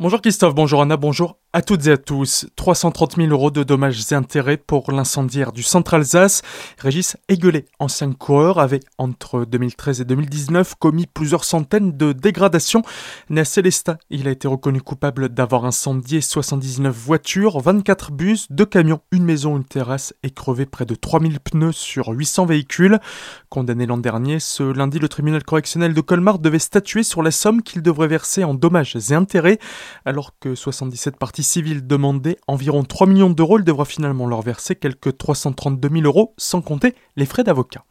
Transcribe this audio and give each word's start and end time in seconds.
Bonjour 0.00 0.20
Christophe, 0.20 0.54
bonjour 0.54 0.80
Anna, 0.80 0.96
bonjour 0.96 1.38
à 1.52 1.62
toutes 1.62 1.86
et 1.86 1.92
à 1.92 1.96
tous. 1.96 2.46
330 2.56 3.16
000 3.16 3.30
euros 3.30 3.50
de 3.50 3.62
dommages 3.64 4.12
et 4.12 4.14
intérêts 4.14 4.58
pour 4.58 4.92
l'incendiaire 4.92 5.50
du 5.50 5.62
Centre 5.64 5.94
Alsace. 5.94 6.42
Régis 6.78 7.16
Aiguelet, 7.28 7.64
ancien 7.80 8.12
coureur, 8.12 8.60
avait 8.60 8.80
entre 8.98 9.44
2013 9.44 10.02
et 10.02 10.04
2019 10.04 10.74
commis 10.78 11.06
plusieurs 11.06 11.42
centaines 11.42 11.96
de 11.96 12.12
dégradations. 12.12 12.82
Né 13.30 13.40
à 13.40 13.44
Célestat, 13.44 13.98
il 14.10 14.28
a 14.28 14.30
été 14.30 14.46
reconnu 14.46 14.82
coupable 14.82 15.30
d'avoir 15.30 15.64
incendié 15.64 16.20
79 16.20 16.94
voitures, 16.94 17.58
24 17.58 18.12
bus, 18.12 18.46
2 18.50 18.66
camions, 18.66 19.00
une 19.10 19.24
maison, 19.24 19.56
une 19.56 19.64
terrasse 19.64 20.14
et 20.22 20.30
crevé 20.30 20.64
près 20.64 20.84
de 20.84 20.94
3000 20.94 21.40
pneus 21.40 21.72
sur 21.72 22.08
800 22.08 22.46
véhicules. 22.46 23.00
Condamné 23.48 23.86
l'an 23.86 23.98
dernier, 23.98 24.38
ce 24.38 24.62
lundi, 24.62 24.98
le 24.98 25.08
tribunal 25.08 25.42
correctionnel 25.42 25.94
de 25.94 26.00
Colmar 26.02 26.38
devait 26.38 26.58
statuer 26.60 27.02
sur 27.02 27.22
la 27.22 27.32
somme 27.32 27.62
qu'il 27.62 27.82
devrait 27.82 28.06
verser 28.06 28.44
en 28.44 28.54
dommages 28.54 28.96
et 29.10 29.14
intérêts 29.14 29.58
alors 30.04 30.38
que 30.38 30.54
77 30.54 31.16
parties 31.16 31.42
civiles 31.42 31.86
demandaient 31.86 32.38
environ 32.46 32.84
3 32.84 33.06
millions 33.06 33.30
d'euros, 33.30 33.58
il 33.58 33.64
devra 33.64 33.84
finalement 33.84 34.26
leur 34.26 34.42
verser 34.42 34.76
quelques 34.76 35.16
332 35.16 35.88
000 35.88 36.02
euros, 36.02 36.34
sans 36.36 36.60
compter 36.60 36.94
les 37.16 37.26
frais 37.26 37.44
d'avocat. 37.44 37.84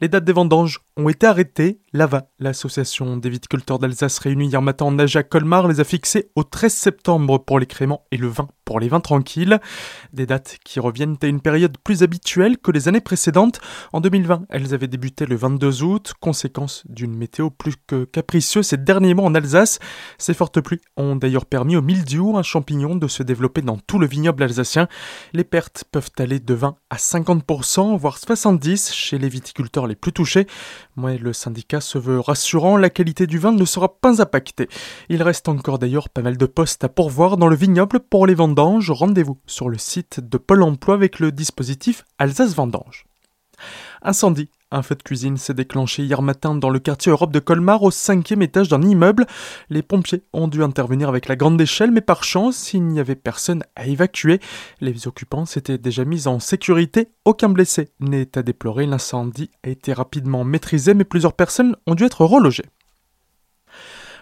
Les 0.00 0.08
dates 0.08 0.24
des 0.24 0.32
vendanges 0.32 0.80
ont 0.96 1.08
été 1.08 1.28
arrêtées. 1.28 1.80
L'AVA, 1.92 2.28
l'association 2.40 3.16
des 3.16 3.30
viticulteurs 3.30 3.78
d'Alsace 3.78 4.18
réunie 4.18 4.48
hier 4.48 4.60
matin 4.60 4.86
en 4.86 4.98
Aja 4.98 5.22
Colmar, 5.22 5.68
les 5.68 5.78
a 5.78 5.84
fixées 5.84 6.32
au 6.34 6.42
13 6.42 6.72
septembre 6.72 7.38
pour 7.38 7.60
les 7.60 7.66
créments 7.66 8.04
et 8.10 8.16
le 8.16 8.26
20 8.26 8.48
pour 8.64 8.80
les 8.80 8.88
vins 8.88 9.00
tranquilles. 9.00 9.60
Des 10.12 10.26
dates 10.26 10.58
qui 10.64 10.80
reviennent 10.80 11.16
à 11.22 11.26
une 11.26 11.40
période 11.40 11.76
plus 11.82 12.02
habituelle 12.02 12.58
que 12.58 12.70
les 12.70 12.88
années 12.88 13.00
précédentes. 13.00 13.60
En 13.92 14.00
2020, 14.00 14.46
elles 14.48 14.74
avaient 14.74 14.88
débuté 14.88 15.26
le 15.26 15.36
22 15.36 15.82
août, 15.82 16.14
conséquence 16.20 16.82
d'une 16.88 17.16
météo 17.16 17.50
plus 17.50 17.74
que 17.86 18.04
capricieuse 18.04 18.66
ces 18.66 18.76
derniers 18.76 19.14
mois 19.14 19.26
en 19.26 19.34
Alsace. 19.34 19.78
Ces 20.18 20.34
fortes 20.34 20.60
pluies 20.60 20.80
ont 20.96 21.16
d'ailleurs 21.16 21.46
permis 21.46 21.76
au 21.76 21.82
mildiou, 21.82 22.36
un 22.36 22.42
champignon, 22.42 22.96
de 22.96 23.08
se 23.08 23.22
développer 23.22 23.62
dans 23.62 23.78
tout 23.78 23.98
le 23.98 24.06
vignoble 24.06 24.42
alsacien. 24.42 24.88
Les 25.32 25.44
pertes 25.44 25.84
peuvent 25.90 26.10
aller 26.18 26.40
de 26.40 26.54
20 26.54 26.76
à 26.90 26.96
50%, 26.96 27.96
voire 27.96 28.18
70% 28.18 28.92
chez 28.92 29.18
les 29.18 29.28
viticulteurs 29.28 29.86
les 29.86 29.96
plus 29.96 30.12
touchés. 30.12 30.46
Moi, 30.94 31.16
le 31.16 31.32
syndicat 31.32 31.80
se 31.80 31.96
veut 31.96 32.20
rassurant, 32.20 32.76
la 32.76 32.90
qualité 32.90 33.26
du 33.26 33.38
vin 33.38 33.52
ne 33.52 33.64
sera 33.64 33.98
pas 33.98 34.20
impactée. 34.20 34.68
Il 35.08 35.22
reste 35.22 35.48
encore 35.48 35.78
d'ailleurs 35.78 36.10
pas 36.10 36.20
mal 36.20 36.36
de 36.36 36.46
postes 36.46 36.84
à 36.84 36.90
pourvoir 36.90 37.38
dans 37.38 37.48
le 37.48 37.56
vignoble 37.56 38.00
pour 38.00 38.26
les 38.26 38.34
vendanges. 38.34 38.90
Rendez-vous 38.90 39.38
sur 39.46 39.70
le 39.70 39.78
site 39.78 40.20
de 40.20 40.36
Pôle 40.36 40.62
emploi 40.62 40.94
avec 40.94 41.18
le 41.18 41.32
dispositif 41.32 42.04
Alsace 42.18 42.54
Vendange. 42.54 43.06
Incendie 44.02 44.50
un 44.72 44.82
feu 44.82 44.94
de 44.94 45.02
cuisine 45.02 45.36
s'est 45.36 45.54
déclenché 45.54 46.02
hier 46.02 46.22
matin 46.22 46.54
dans 46.54 46.70
le 46.70 46.78
quartier 46.78 47.12
Europe 47.12 47.30
de 47.30 47.38
Colmar 47.38 47.82
au 47.82 47.90
cinquième 47.90 48.42
étage 48.42 48.68
d'un 48.68 48.82
immeuble. 48.82 49.26
Les 49.70 49.82
pompiers 49.82 50.22
ont 50.32 50.48
dû 50.48 50.62
intervenir 50.62 51.08
avec 51.08 51.28
la 51.28 51.36
grande 51.36 51.60
échelle, 51.60 51.90
mais 51.90 52.00
par 52.00 52.24
chance, 52.24 52.72
il 52.72 52.84
n'y 52.84 52.98
avait 52.98 53.14
personne 53.14 53.62
à 53.76 53.86
évacuer. 53.86 54.40
Les 54.80 55.06
occupants 55.06 55.44
s'étaient 55.44 55.78
déjà 55.78 56.04
mis 56.04 56.26
en 56.26 56.40
sécurité. 56.40 57.08
Aucun 57.24 57.50
blessé 57.50 57.90
n'est 58.00 58.36
à 58.36 58.42
déplorer. 58.42 58.86
L'incendie 58.86 59.50
a 59.62 59.68
été 59.68 59.92
rapidement 59.92 60.42
maîtrisé, 60.42 60.94
mais 60.94 61.04
plusieurs 61.04 61.34
personnes 61.34 61.76
ont 61.86 61.94
dû 61.94 62.04
être 62.04 62.24
relogées. 62.24 62.66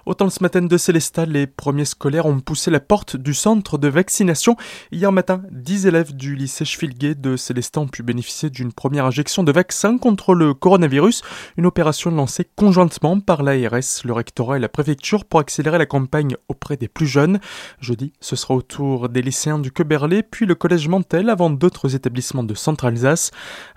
Autant 0.07 0.31
ce 0.31 0.43
matin 0.43 0.63
de 0.63 0.79
Célestat, 0.79 1.27
les 1.27 1.47
premiers 1.47 1.85
scolaires 1.85 2.27
ont 2.27 2.41
poussé 2.41 2.71
la 2.71 2.81
porte 2.81 3.17
du 3.17 3.35
centre 3.35 3.77
de 3.77 3.89
vaccination. 3.89 4.57
Hier 4.93 5.13
matin, 5.13 5.43
10 5.51 5.87
élèves 5.87 6.15
du 6.15 6.35
lycée 6.35 6.65
Schwilgé 6.65 7.15
de 7.15 7.37
Célestat 7.37 7.81
ont 7.81 7.89
pu 7.89 8.03
bénéficier 8.03 8.49
d'une 8.49 8.73
première 8.73 9.05
injection 9.05 9.43
de 9.43 9.53
vaccin 9.53 9.99
contre 9.99 10.35
le 10.35 10.55
coronavirus, 10.55 11.23
une 11.59 11.67
opération 11.67 12.11
lancée 12.11 12.49
conjointement 12.57 13.21
par 13.21 13.43
l'ARS, 13.43 14.03
le 14.05 14.13
rectorat 14.13 14.57
et 14.57 14.61
la 14.61 14.71
préfecture 14.71 15.27
pour 15.27 15.41
accélérer 15.41 15.77
la 15.77 15.87
campagne 15.87 16.35
auprès 16.49 16.79
des 16.79 16.89
plus 16.89 17.07
jeunes. 17.07 17.39
Jeudi, 17.81 18.15
ce 18.21 18.37
sera 18.37 18.55
au 18.55 18.63
tour 18.63 19.11
des 19.11 19.21
lycéens 19.21 19.59
du 19.59 19.71
Queberlé, 19.71 20.23
puis 20.23 20.47
le 20.47 20.55
collège 20.55 20.89
Mantel 20.89 21.29
avant 21.29 21.51
d'autres 21.51 21.95
établissements 21.95 22.45
de 22.45 22.55
Centre-Alsace. 22.55 23.33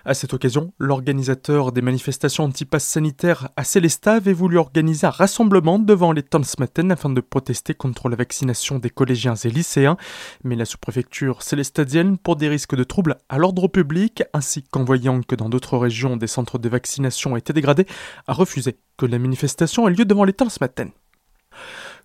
À 0.06 0.14
cette 0.14 0.32
occasion, 0.32 0.72
l'organisateur 0.78 1.72
des 1.72 1.82
manifestations 1.82 2.44
anti-pass 2.44 2.84
sanitaires 2.84 3.48
à 3.56 3.64
Célestat 3.64 4.14
avait 4.14 4.32
voulu 4.32 4.56
organiser 4.56 5.06
un 5.06 5.10
rassemblement 5.10 5.78
devant 5.78 6.13
les 6.14 6.22
temps 6.22 6.42
ce 6.42 6.56
matin 6.58 6.88
afin 6.90 7.10
de 7.10 7.20
protester 7.20 7.74
contre 7.74 8.08
la 8.08 8.16
vaccination 8.16 8.78
des 8.78 8.90
collégiens 8.90 9.34
et 9.34 9.50
lycéens, 9.50 9.96
mais 10.42 10.56
la 10.56 10.64
sous-préfecture 10.64 11.42
célestadienne, 11.42 12.16
pour 12.16 12.36
des 12.36 12.48
risques 12.48 12.76
de 12.76 12.84
troubles 12.84 13.16
à 13.28 13.38
l'ordre 13.38 13.68
public, 13.68 14.22
ainsi 14.32 14.62
qu'en 14.62 14.84
voyant 14.84 15.20
que 15.20 15.34
dans 15.34 15.48
d'autres 15.48 15.76
régions 15.76 16.16
des 16.16 16.26
centres 16.26 16.58
de 16.58 16.68
vaccination 16.68 17.36
étaient 17.36 17.52
dégradés, 17.52 17.86
a 18.26 18.32
refusé 18.32 18.78
que 18.96 19.06
la 19.06 19.18
manifestation 19.18 19.88
ait 19.88 19.92
lieu 19.92 20.04
devant 20.04 20.24
les 20.24 20.32
temps 20.32 20.48
ce 20.48 20.58
matin. 20.60 20.88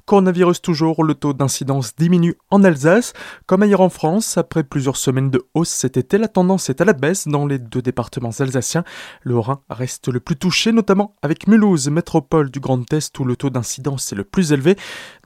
Coronavirus 0.10 0.64
toujours, 0.64 1.04
le 1.04 1.14
taux 1.14 1.34
d'incidence 1.34 1.96
diminue 1.96 2.36
en 2.50 2.64
Alsace. 2.64 3.14
Comme 3.46 3.62
ailleurs 3.62 3.82
en 3.82 3.90
France, 3.90 4.40
après 4.40 4.64
plusieurs 4.64 4.98
semaines 4.98 5.30
de 5.30 5.46
hausse 5.54 5.70
cet 5.70 5.98
été, 5.98 6.18
la 6.18 6.28
tendance 6.28 6.68
est 6.72 6.82
à 6.82 6.86
la 6.86 6.94
baisse 6.94 7.28
dans 7.28 7.46
les 7.46 7.60
deux 7.60 7.84
départements 7.84 8.32
alsaciens. 8.40 8.84
Le 9.22 9.38
Rhin 9.38 9.62
reste 9.70 10.08
le 10.08 10.20
plus 10.20 10.36
touché, 10.36 10.72
notamment 10.72 11.14
avec 11.22 11.46
Mulhouse, 11.46 11.90
métropole 11.90 12.50
du 12.50 12.60
Grand 12.60 12.92
Est, 12.92 13.20
où 13.20 13.24
le 13.24 13.36
taux 13.36 13.52
d'incidence 13.52 14.12
est 14.12 14.16
le 14.16 14.24
plus 14.24 14.52
élevé. 14.52 14.78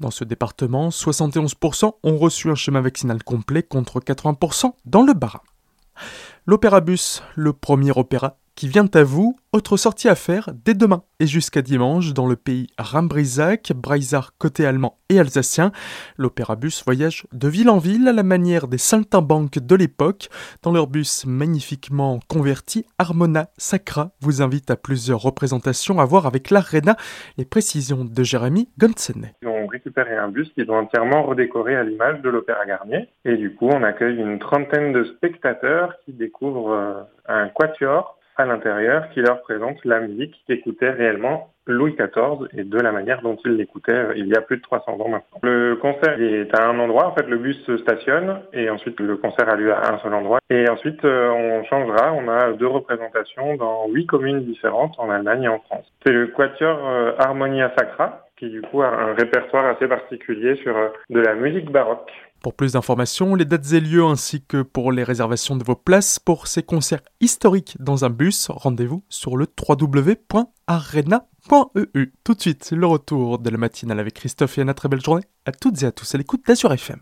Dans 0.01 0.11
ce 0.11 0.25
département, 0.25 0.89
71% 0.89 1.93
ont 2.03 2.17
reçu 2.17 2.49
un 2.49 2.55
schéma 2.55 2.81
vaccinal 2.81 3.23
complet 3.23 3.63
contre 3.63 4.01
80% 4.01 4.73
dans 4.85 5.03
le 5.03 5.13
Bas. 5.13 5.43
L'Opéra 6.45 6.81
Bus, 6.81 7.23
le 7.35 7.53
premier 7.53 7.91
opéra 7.95 8.35
qui 8.55 8.67
vient 8.67 8.87
à 8.93 9.03
vous. 9.03 9.37
Autre 9.51 9.77
sortie 9.77 10.09
à 10.09 10.15
faire 10.15 10.49
dès 10.65 10.73
demain 10.73 11.03
et 11.19 11.27
jusqu'à 11.27 11.61
dimanche 11.61 12.13
dans 12.13 12.27
le 12.27 12.35
pays 12.35 12.67
Rambrisac, 12.79 13.71
Breisach 13.75 14.31
côté 14.39 14.65
allemand 14.65 14.97
et 15.09 15.19
alsacien. 15.19 15.71
L'Opéra 16.17 16.55
Bus 16.55 16.83
voyage 16.83 17.27
de 17.31 17.47
ville 17.47 17.69
en 17.69 17.77
ville 17.77 18.07
à 18.07 18.13
la 18.13 18.23
manière 18.23 18.67
des 18.67 18.79
saltimbanques 18.79 19.59
de 19.59 19.75
l'époque. 19.75 20.29
Dans 20.63 20.71
leur 20.71 20.87
bus 20.87 21.25
magnifiquement 21.27 22.19
converti, 22.27 22.85
Harmona 22.97 23.49
Sacra 23.57 24.11
vous 24.21 24.41
invite 24.41 24.71
à 24.71 24.75
plusieurs 24.75 25.21
représentations 25.21 25.99
à 25.99 26.05
voir 26.05 26.25
avec 26.25 26.49
l'Arena. 26.49 26.95
Les 27.37 27.45
précisions 27.45 28.05
de 28.05 28.23
Jérémy 28.23 28.69
Gonsenet. 28.79 29.35
Ils 29.43 29.47
ont 29.47 29.67
récupéré 29.67 30.15
un 30.17 30.29
bus 30.29 30.51
qu'ils 30.53 30.71
ont 30.71 30.77
entièrement 30.77 31.23
redécoré 31.23 31.75
à 31.75 31.83
l'image 31.83 32.21
de 32.21 32.29
l'Opéra 32.29 32.65
Garnier. 32.65 33.07
Et 33.23 33.37
du 33.37 33.53
coup, 33.53 33.67
on 33.67 33.83
accueille 33.83 34.17
une 34.17 34.39
trentaine 34.39 34.93
de 34.93 35.03
spectateurs 35.03 35.93
qui 36.05 36.13
découvrent 36.13 36.71
euh, 36.71 37.03
un 37.27 37.49
quatuor 37.49 38.17
à 38.37 38.45
l'intérieur 38.45 39.09
qui 39.09 39.21
leur 39.21 39.41
présente 39.41 39.83
la 39.85 39.99
musique 39.99 40.35
qu'écoutait 40.47 40.91
réellement 40.91 41.49
Louis 41.65 41.95
XIV 41.95 42.47
et 42.57 42.63
de 42.63 42.77
la 42.77 42.91
manière 42.91 43.21
dont 43.21 43.37
il 43.45 43.53
l'écoutait 43.53 43.91
euh, 43.91 44.13
il 44.17 44.27
y 44.27 44.35
a 44.35 44.41
plus 44.41 44.57
de 44.57 44.61
300 44.61 44.99
ans 44.99 45.07
maintenant. 45.07 45.39
Le 45.43 45.75
concert 45.75 46.19
est 46.19 46.53
à 46.53 46.67
un 46.67 46.77
endroit, 46.79 47.07
en 47.07 47.15
fait 47.15 47.27
le 47.27 47.37
bus 47.37 47.57
se 47.65 47.77
stationne 47.77 48.41
et 48.51 48.69
ensuite 48.69 48.99
le 48.99 49.15
concert 49.15 49.47
a 49.47 49.55
lieu 49.55 49.73
à 49.73 49.93
un 49.93 49.99
seul 49.99 50.13
endroit. 50.13 50.39
Et 50.49 50.67
ensuite 50.69 51.03
euh, 51.05 51.29
on 51.29 51.63
changera, 51.63 52.11
on 52.13 52.27
a 52.27 52.51
deux 52.53 52.67
représentations 52.67 53.55
dans 53.55 53.87
huit 53.87 54.05
communes 54.05 54.43
différentes 54.43 54.95
en 54.97 55.09
Allemagne 55.09 55.43
et 55.43 55.47
en 55.47 55.59
France. 55.59 55.85
C'est 56.05 56.11
le 56.11 56.27
quatuor 56.27 56.79
euh, 56.85 57.13
Harmonia 57.17 57.71
Sacra 57.77 58.25
qui 58.37 58.49
du 58.49 58.61
coup 58.61 58.81
a 58.81 58.87
un 58.87 59.13
répertoire 59.13 59.65
assez 59.67 59.87
particulier 59.87 60.55
sur 60.57 60.75
de 61.09 61.19
la 61.19 61.35
musique 61.35 61.71
baroque. 61.71 62.11
Pour 62.43 62.53
plus 62.55 62.73
d'informations, 62.73 63.33
les 63.35 63.45
dates 63.45 63.71
et 63.71 63.79
lieux 63.79 64.03
ainsi 64.03 64.43
que 64.43 64.63
pour 64.63 64.91
les 64.91 65.05
réservations 65.05 65.55
de 65.55 65.63
vos 65.63 65.77
places 65.77 66.19
pour 66.19 66.47
ces 66.47 66.61
concerts 66.61 66.99
historiques 67.21 67.77
dans 67.79 68.03
un 68.03 68.09
bus, 68.09 68.47
rendez-vous 68.49 69.01
sur 69.07 69.37
le 69.37 69.47
www.arena.eu. 69.47 70.43
Tout 72.25 72.33
de 72.33 72.41
suite, 72.41 72.71
le 72.75 72.85
retour 72.85 73.39
de 73.39 73.49
la 73.49 73.57
matinale 73.57 74.01
avec 74.01 74.15
Christophe 74.15 74.57
et 74.57 74.61
Anna. 74.61 74.73
Très 74.73 74.89
belle 74.89 75.01
journée 75.01 75.23
à 75.45 75.53
toutes 75.53 75.83
et 75.83 75.85
à 75.85 75.93
tous 75.93 76.13
à 76.13 76.17
l'écoute 76.17 76.45
d'Azur 76.45 76.73
FM. 76.73 76.99